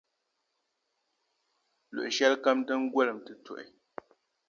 [1.93, 3.65] luɣu shɛlikam din golim ti tuhi.